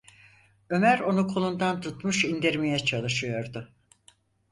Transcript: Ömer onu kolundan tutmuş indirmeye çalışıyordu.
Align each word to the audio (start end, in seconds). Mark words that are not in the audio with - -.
Ömer 0.69 0.99
onu 0.99 1.27
kolundan 1.27 1.81
tutmuş 1.81 2.25
indirmeye 2.25 2.79
çalışıyordu. 2.79 3.71